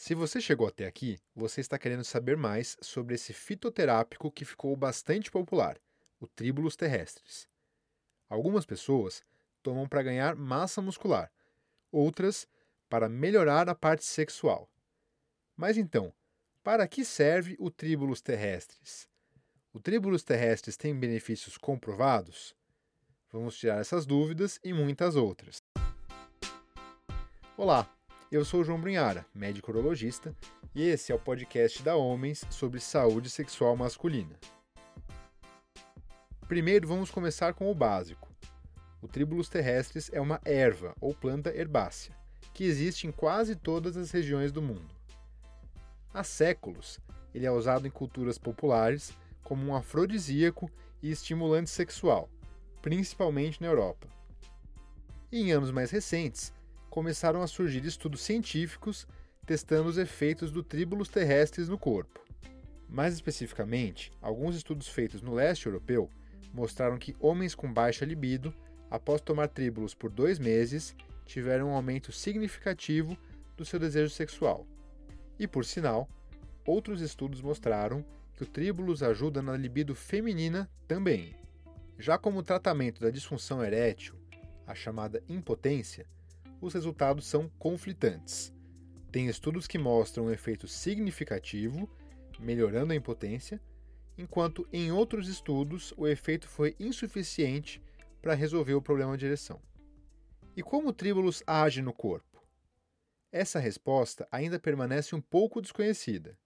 Se 0.00 0.14
você 0.14 0.40
chegou 0.40 0.66
até 0.66 0.86
aqui, 0.86 1.20
você 1.36 1.60
está 1.60 1.78
querendo 1.78 2.04
saber 2.04 2.34
mais 2.34 2.74
sobre 2.80 3.16
esse 3.16 3.34
fitoterápico 3.34 4.32
que 4.32 4.46
ficou 4.46 4.74
bastante 4.74 5.30
popular, 5.30 5.78
o 6.18 6.26
Tribulus 6.26 6.74
terrestris. 6.74 7.46
Algumas 8.26 8.64
pessoas 8.64 9.22
tomam 9.62 9.86
para 9.86 10.02
ganhar 10.02 10.34
massa 10.34 10.80
muscular, 10.80 11.30
outras 11.92 12.48
para 12.88 13.10
melhorar 13.10 13.68
a 13.68 13.74
parte 13.74 14.02
sexual. 14.06 14.70
Mas 15.54 15.76
então, 15.76 16.14
para 16.62 16.88
que 16.88 17.04
serve 17.04 17.54
o 17.58 17.70
Tribulus 17.70 18.22
terrestris? 18.22 19.06
O 19.70 19.78
Tribulus 19.78 20.22
terrestris 20.22 20.78
tem 20.78 20.98
benefícios 20.98 21.58
comprovados? 21.58 22.56
Vamos 23.30 23.54
tirar 23.58 23.78
essas 23.78 24.06
dúvidas 24.06 24.58
e 24.64 24.72
muitas 24.72 25.14
outras. 25.14 25.62
Olá, 27.54 27.86
eu 28.30 28.44
sou 28.44 28.60
o 28.60 28.64
João 28.64 28.80
Brunhara, 28.80 29.26
médico 29.34 29.72
urologista, 29.72 30.34
e 30.72 30.82
esse 30.82 31.10
é 31.10 31.14
o 31.14 31.18
podcast 31.18 31.82
da 31.82 31.96
Homens 31.96 32.44
sobre 32.48 32.78
saúde 32.78 33.28
sexual 33.28 33.76
masculina. 33.76 34.38
Primeiro, 36.46 36.86
vamos 36.86 37.10
começar 37.10 37.54
com 37.54 37.68
o 37.68 37.74
básico. 37.74 38.32
O 39.02 39.08
Tribulus 39.08 39.48
terrestris 39.48 40.10
é 40.12 40.20
uma 40.20 40.40
erva 40.44 40.94
ou 41.00 41.12
planta 41.12 41.54
herbácea 41.54 42.14
que 42.54 42.64
existe 42.64 43.06
em 43.06 43.12
quase 43.12 43.56
todas 43.56 43.96
as 43.96 44.10
regiões 44.10 44.52
do 44.52 44.62
mundo. 44.62 44.94
Há 46.12 46.22
séculos, 46.22 47.00
ele 47.34 47.46
é 47.46 47.50
usado 47.50 47.86
em 47.86 47.90
culturas 47.90 48.38
populares 48.38 49.12
como 49.42 49.66
um 49.66 49.74
afrodisíaco 49.74 50.70
e 51.02 51.10
estimulante 51.10 51.70
sexual, 51.70 52.28
principalmente 52.80 53.60
na 53.60 53.68
Europa. 53.68 54.06
E 55.32 55.40
em 55.40 55.52
anos 55.52 55.70
mais 55.70 55.90
recentes, 55.90 56.52
começaram 56.90 57.40
a 57.40 57.46
surgir 57.46 57.84
estudos 57.86 58.20
científicos 58.20 59.06
testando 59.46 59.88
os 59.88 59.96
efeitos 59.96 60.52
do 60.52 60.62
Tribulus 60.62 61.08
terrestris 61.08 61.68
no 61.68 61.78
corpo. 61.78 62.20
Mais 62.88 63.14
especificamente, 63.14 64.12
alguns 64.20 64.56
estudos 64.56 64.88
feitos 64.88 65.22
no 65.22 65.34
leste 65.34 65.66
europeu 65.66 66.10
mostraram 66.52 66.98
que 66.98 67.16
homens 67.20 67.54
com 67.54 67.72
baixa 67.72 68.04
libido, 68.04 68.52
após 68.90 69.20
tomar 69.20 69.48
Tribulus 69.48 69.94
por 69.94 70.10
dois 70.10 70.38
meses, 70.38 70.94
tiveram 71.24 71.68
um 71.68 71.74
aumento 71.74 72.10
significativo 72.10 73.16
do 73.56 73.64
seu 73.64 73.78
desejo 73.78 74.10
sexual. 74.10 74.66
E 75.38 75.46
por 75.46 75.64
sinal, 75.64 76.08
outros 76.66 77.00
estudos 77.00 77.40
mostraram 77.40 78.04
que 78.34 78.42
o 78.42 78.46
Tribulus 78.46 79.02
ajuda 79.02 79.40
na 79.40 79.56
libido 79.56 79.94
feminina 79.94 80.68
também. 80.88 81.36
Já 81.98 82.18
como 82.18 82.42
tratamento 82.42 83.00
da 83.00 83.10
disfunção 83.10 83.62
erétil, 83.62 84.14
a 84.66 84.74
chamada 84.74 85.22
impotência, 85.28 86.06
os 86.60 86.74
resultados 86.74 87.26
são 87.26 87.48
conflitantes. 87.58 88.52
Tem 89.10 89.26
estudos 89.26 89.66
que 89.66 89.78
mostram 89.78 90.26
um 90.26 90.30
efeito 90.30 90.68
significativo, 90.68 91.88
melhorando 92.38 92.92
a 92.92 92.96
impotência, 92.96 93.60
enquanto 94.16 94.68
em 94.72 94.92
outros 94.92 95.28
estudos 95.28 95.92
o 95.96 96.06
efeito 96.06 96.48
foi 96.48 96.76
insuficiente 96.78 97.82
para 98.20 98.34
resolver 98.34 98.74
o 98.74 98.82
problema 98.82 99.16
de 99.16 99.26
ereção. 99.26 99.60
E 100.56 100.62
como 100.62 100.88
o 100.88 100.92
Tribulus 100.92 101.42
age 101.46 101.80
no 101.80 101.92
corpo? 101.92 102.42
Essa 103.32 103.58
resposta 103.58 104.28
ainda 104.30 104.58
permanece 104.58 105.14
um 105.14 105.20
pouco 105.20 105.62
desconhecida. 105.62 106.36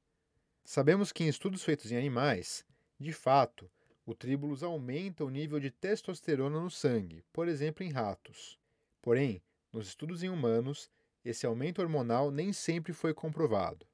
Sabemos 0.65 1.12
que 1.12 1.25
em 1.25 1.29
estudos 1.29 1.62
feitos 1.62 1.91
em 1.91 1.97
animais, 1.97 2.65
de 2.98 3.12
fato, 3.12 3.70
o 4.07 4.15
Tribulus 4.15 4.62
aumenta 4.62 5.25
o 5.25 5.31
nível 5.31 5.59
de 5.59 5.70
testosterona 5.70 6.61
no 6.61 6.70
sangue, 6.70 7.25
por 7.33 7.48
exemplo 7.48 7.83
em 7.83 7.91
ratos. 7.91 8.59
Porém, 9.01 9.42
nos 9.75 9.89
estudos 9.89 10.22
em 10.22 10.28
humanos, 10.28 10.89
esse 11.25 11.44
aumento 11.44 11.83
hormonal 11.83 12.30
nem 12.30 12.53
sempre 12.53 12.92
foi 12.92 13.12
comprovado. 13.12 13.84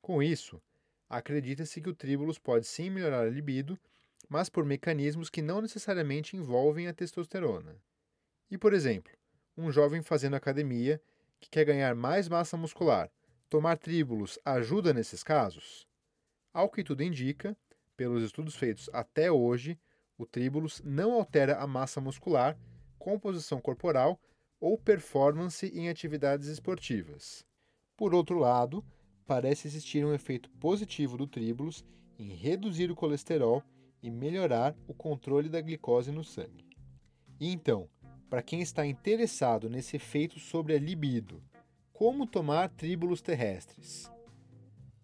Com 0.00 0.22
isso, 0.22 0.62
acredita-se 1.08 1.80
que 1.80 1.88
o 1.88 1.94
Tribulus 1.94 2.38
pode 2.38 2.66
sim 2.66 2.90
melhorar 2.90 3.26
a 3.26 3.30
libido, 3.30 3.78
mas 4.28 4.48
por 4.48 4.64
mecanismos 4.64 5.28
que 5.28 5.42
não 5.42 5.60
necessariamente 5.60 6.36
envolvem 6.36 6.86
a 6.86 6.94
testosterona. 6.94 7.76
E, 8.48 8.56
por 8.56 8.72
exemplo, 8.72 9.12
um 9.56 9.70
jovem 9.72 10.00
fazendo 10.00 10.36
academia 10.36 11.02
que 11.40 11.50
quer 11.50 11.64
ganhar 11.64 11.94
mais 11.94 12.28
massa 12.28 12.56
muscular, 12.56 13.10
tomar 13.48 13.76
Tribulus 13.76 14.38
ajuda 14.44 14.94
nesses 14.94 15.24
casos? 15.24 15.88
Ao 16.52 16.68
que 16.68 16.84
tudo 16.84 17.02
indica, 17.02 17.56
pelos 17.96 18.22
estudos 18.22 18.54
feitos 18.54 18.88
até 18.92 19.30
hoje, 19.30 19.78
o 20.16 20.24
Tribulus 20.24 20.80
não 20.84 21.12
altera 21.12 21.56
a 21.56 21.66
massa 21.66 22.00
muscular, 22.00 22.56
composição 22.96 23.60
corporal 23.60 24.20
ou 24.60 24.78
performance 24.78 25.66
em 25.66 25.88
atividades 25.88 26.48
esportivas. 26.48 27.44
Por 27.96 28.14
outro 28.14 28.38
lado, 28.38 28.84
parece 29.26 29.68
existir 29.68 30.04
um 30.04 30.14
efeito 30.14 30.50
positivo 30.60 31.16
do 31.16 31.26
Tribulus 31.26 31.84
em 32.18 32.34
reduzir 32.34 32.90
o 32.90 32.96
colesterol 32.96 33.62
e 34.02 34.10
melhorar 34.10 34.76
o 34.86 34.94
controle 34.94 35.48
da 35.48 35.60
glicose 35.60 36.10
no 36.10 36.24
sangue. 36.24 36.68
E 37.40 37.52
então, 37.52 37.88
para 38.28 38.42
quem 38.42 38.60
está 38.60 38.86
interessado 38.86 39.68
nesse 39.68 39.96
efeito 39.96 40.38
sobre 40.38 40.74
a 40.74 40.78
libido, 40.78 41.42
como 41.92 42.26
tomar 42.26 42.68
Tribulus 42.68 43.22
terrestris? 43.22 44.10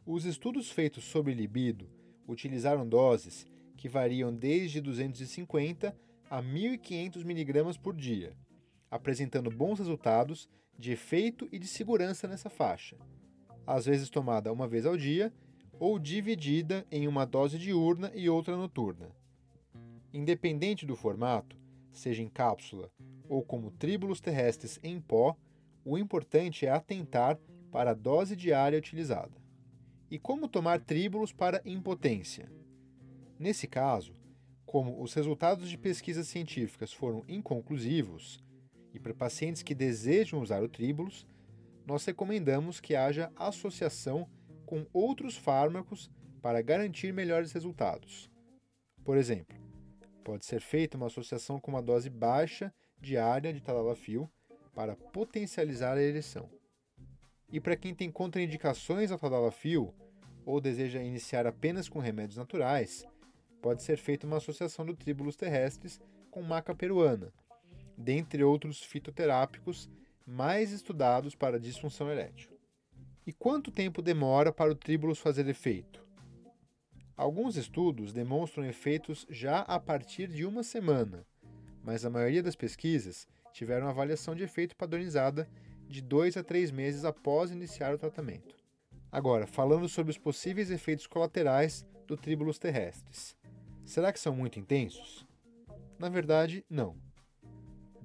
Os 0.04 0.24
estudos 0.24 0.70
feitos 0.70 1.04
sobre 1.04 1.32
libido 1.32 1.88
utilizaram 2.26 2.88
doses 2.88 3.46
que 3.76 3.88
variam 3.88 4.34
desde 4.34 4.80
250 4.80 5.96
a 6.28 6.42
1.500 6.42 7.22
mg 7.22 7.78
por 7.78 7.94
dia, 7.94 8.36
apresentando 8.90 9.50
bons 9.50 9.78
resultados 9.78 10.48
de 10.78 10.92
efeito 10.92 11.48
e 11.52 11.58
de 11.58 11.66
segurança 11.66 12.26
nessa 12.26 12.50
faixa, 12.50 12.96
às 13.66 13.86
vezes 13.86 14.10
tomada 14.10 14.52
uma 14.52 14.66
vez 14.66 14.86
ao 14.86 14.96
dia 14.96 15.32
ou 15.78 15.98
dividida 15.98 16.86
em 16.90 17.06
uma 17.06 17.24
dose 17.24 17.58
diurna 17.58 18.10
e 18.14 18.28
outra 18.28 18.56
noturna. 18.56 19.10
Independente 20.12 20.84
do 20.84 20.96
formato, 20.96 21.56
seja 21.92 22.22
em 22.22 22.28
cápsula 22.28 22.90
ou 23.28 23.42
como 23.42 23.70
tríbulos 23.70 24.20
terrestres 24.20 24.80
em 24.82 25.00
pó, 25.00 25.36
o 25.84 25.96
importante 25.96 26.66
é 26.66 26.70
atentar 26.70 27.38
para 27.70 27.92
a 27.92 27.94
dose 27.94 28.34
diária 28.34 28.78
utilizada. 28.78 29.40
E 30.10 30.18
como 30.18 30.48
tomar 30.48 30.80
tríbulos 30.80 31.32
para 31.32 31.62
impotência? 31.64 32.50
Nesse 33.38 33.68
caso, 33.68 34.14
como 34.66 35.00
os 35.00 35.14
resultados 35.14 35.70
de 35.70 35.78
pesquisas 35.78 36.26
científicas 36.26 36.92
foram 36.92 37.24
inconclusivos, 37.28 38.42
e 38.92 38.98
para 38.98 39.14
pacientes 39.14 39.62
que 39.62 39.74
desejam 39.74 40.40
usar 40.40 40.62
o 40.62 40.68
tríbulos, 40.68 41.26
nós 41.86 42.04
recomendamos 42.04 42.80
que 42.80 42.94
haja 42.94 43.32
associação 43.36 44.28
com 44.66 44.86
outros 44.92 45.36
fármacos 45.36 46.10
para 46.40 46.62
garantir 46.62 47.12
melhores 47.12 47.52
resultados. 47.52 48.30
Por 49.04 49.16
exemplo, 49.16 49.56
pode 50.24 50.44
ser 50.44 50.60
feita 50.60 50.96
uma 50.96 51.06
associação 51.06 51.58
com 51.58 51.70
uma 51.70 51.82
dose 51.82 52.08
baixa 52.08 52.72
diária 53.00 53.52
de 53.52 53.60
tadalafil 53.60 54.30
para 54.74 54.94
potencializar 54.94 55.96
a 55.96 56.02
ereção. 56.02 56.48
E 57.50 57.60
para 57.60 57.76
quem 57.76 57.94
tem 57.94 58.10
contraindicações 58.10 59.10
ao 59.10 59.18
tadalafil 59.18 59.92
ou 60.44 60.60
deseja 60.60 61.02
iniciar 61.02 61.46
apenas 61.46 61.88
com 61.88 61.98
remédios 61.98 62.36
naturais, 62.36 63.04
pode 63.60 63.82
ser 63.82 63.98
feita 63.98 64.26
uma 64.26 64.36
associação 64.36 64.86
do 64.86 64.94
tríbulos 64.94 65.36
terrestres 65.36 66.00
com 66.30 66.42
maca 66.42 66.74
peruana, 66.74 67.32
dentre 68.00 68.42
outros 68.42 68.82
fitoterápicos 68.82 69.88
mais 70.26 70.72
estudados 70.72 71.34
para 71.34 71.60
disfunção 71.60 72.10
erétil. 72.10 72.50
E 73.26 73.32
quanto 73.32 73.70
tempo 73.70 74.00
demora 74.00 74.52
para 74.52 74.72
o 74.72 74.74
tríbulos 74.74 75.18
fazer 75.18 75.46
efeito? 75.46 76.04
Alguns 77.16 77.56
estudos 77.56 78.12
demonstram 78.12 78.64
efeitos 78.64 79.26
já 79.28 79.60
a 79.60 79.78
partir 79.78 80.28
de 80.28 80.46
uma 80.46 80.62
semana, 80.62 81.26
mas 81.84 82.04
a 82.04 82.10
maioria 82.10 82.42
das 82.42 82.56
pesquisas 82.56 83.28
tiveram 83.52 83.88
avaliação 83.88 84.34
de 84.34 84.42
efeito 84.42 84.74
padronizada 84.74 85.48
de 85.86 86.00
2 86.00 86.38
a 86.38 86.42
3 86.42 86.70
meses 86.70 87.04
após 87.04 87.50
iniciar 87.50 87.94
o 87.94 87.98
tratamento. 87.98 88.56
Agora, 89.12 89.46
falando 89.46 89.88
sobre 89.88 90.12
os 90.12 90.18
possíveis 90.18 90.70
efeitos 90.70 91.06
colaterais 91.06 91.84
do 92.06 92.16
tríbulos 92.16 92.58
terrestres. 92.58 93.36
Será 93.84 94.12
que 94.12 94.20
são 94.20 94.34
muito 94.34 94.58
intensos? 94.58 95.26
Na 95.98 96.08
verdade, 96.08 96.64
não. 96.70 97.09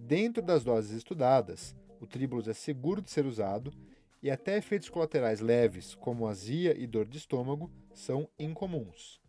Dentro 0.07 0.43
das 0.43 0.63
doses 0.63 0.91
estudadas, 0.91 1.75
o 1.99 2.05
tríbulos 2.05 2.47
é 2.47 2.53
seguro 2.53 3.01
de 3.01 3.09
ser 3.09 3.25
usado 3.25 3.73
e 4.21 4.29
até 4.29 4.55
efeitos 4.55 4.87
colaterais 4.87 5.39
leves, 5.39 5.95
como 5.95 6.27
azia 6.27 6.79
e 6.79 6.85
dor 6.85 7.07
de 7.07 7.17
estômago, 7.17 7.71
são 7.91 8.29
incomuns. 8.37 9.19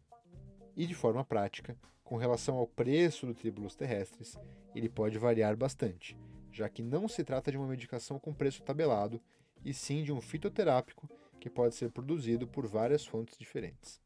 E 0.77 0.87
de 0.87 0.95
forma 0.95 1.25
prática, 1.25 1.75
com 2.05 2.19
relação 2.19 2.59
ao 2.59 2.67
preço 2.67 3.25
do 3.25 3.33
tríbulos 3.33 3.75
terrestres, 3.75 4.39
ele 4.75 4.91
pode 4.91 5.17
variar 5.17 5.57
bastante, 5.57 6.15
já 6.53 6.69
que 6.69 6.83
não 6.83 7.09
se 7.09 7.25
trata 7.25 7.51
de 7.51 7.57
uma 7.57 7.67
medicação 7.67 8.19
com 8.19 8.35
preço 8.35 8.63
tabelado, 8.63 9.19
e 9.65 9.73
sim 9.73 10.05
de 10.05 10.13
um 10.13 10.21
fitoterápico 10.21 11.09
que 11.41 11.49
pode 11.49 11.75
ser 11.75 11.91
produzido 11.91 12.47
por 12.47 12.67
várias 12.67 13.07
fontes 13.07 13.39
diferentes. 13.39 13.99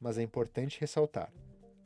Mas 0.00 0.18
é 0.18 0.24
importante 0.24 0.80
ressaltar: 0.80 1.32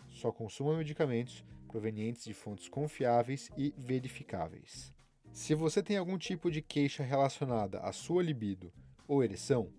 só 0.09 0.33
consuma 0.33 0.79
medicamentos 0.79 1.45
provenientes 1.73 2.25
de 2.25 2.35
fontes 2.35 2.69
confiáveis 2.69 3.49
e 3.57 3.75
verificáveis. 3.79 4.93
Se 5.33 5.55
você 5.55 5.83
tem 5.83 5.97
algum 5.97 6.19
tipo 6.19 6.51
de 6.51 6.61
queixa 6.61 7.03
relacionada 7.03 7.81
à 7.81 7.91
sua 7.91 8.23
libido 8.23 8.71
ou 9.09 9.25
ereção, 9.25 9.73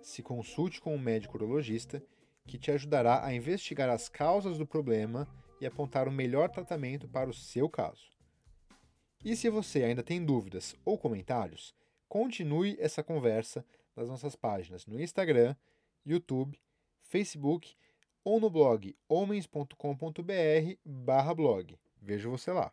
se 0.00 0.22
consulte 0.22 0.80
com 0.80 0.94
um 0.94 0.98
médico 0.98 1.36
urologista 1.36 2.02
que 2.46 2.58
te 2.58 2.70
ajudará 2.70 3.24
a 3.24 3.34
investigar 3.34 3.90
as 3.90 4.08
causas 4.08 4.56
do 4.56 4.66
problema 4.66 5.28
e 5.60 5.66
apontar 5.66 6.08
o 6.08 6.12
melhor 6.12 6.48
tratamento 6.48 7.06
para 7.06 7.28
o 7.28 7.34
seu 7.34 7.68
caso. 7.68 8.10
E 9.22 9.36
se 9.36 9.50
você 9.50 9.84
ainda 9.84 10.02
tem 10.02 10.24
dúvidas 10.24 10.74
ou 10.84 10.98
comentários, 10.98 11.74
continue 12.08 12.76
essa 12.80 13.02
conversa 13.02 13.64
nas 13.94 14.08
nossas 14.08 14.34
páginas 14.34 14.86
no 14.86 15.00
Instagram, 15.00 15.54
YouTube, 16.04 16.58
Facebook 17.02 17.76
ou 18.24 18.40
no 18.40 18.50
blog 18.50 18.96
homens.com.br/blog. 19.08 21.78
Vejo 22.00 22.30
você 22.30 22.50
lá. 22.50 22.72